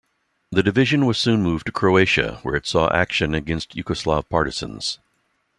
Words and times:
The 0.49 0.63
division 0.63 1.05
was 1.05 1.19
soon 1.19 1.43
moved 1.43 1.67
to 1.67 1.71
Croatia 1.71 2.39
where 2.41 2.55
it 2.55 2.65
saw 2.65 2.91
action 2.91 3.35
against 3.35 3.75
Yugoslav 3.75 4.27
partisans. 4.29 4.97